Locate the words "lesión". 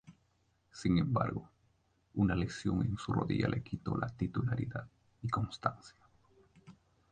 2.35-2.83